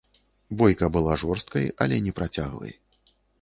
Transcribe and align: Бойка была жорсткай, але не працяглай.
Бойка 0.61 0.87
была 0.95 1.13
жорсткай, 1.23 1.69
але 1.85 2.01
не 2.07 2.15
працяглай. 2.21 2.73